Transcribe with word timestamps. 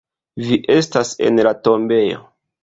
Vi 0.45 0.55
estas 0.75 1.11
en 1.27 1.43
la 1.49 1.53
tombejo. 1.69 2.25